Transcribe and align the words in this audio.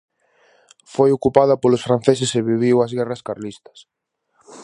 Foi 0.93 1.09
ocupada 1.13 1.59
polos 1.61 1.85
franceses 1.87 2.31
e 2.39 2.41
viviu 2.51 2.75
as 2.79 2.91
Guerras 2.97 3.21
Carlistas. 3.27 3.79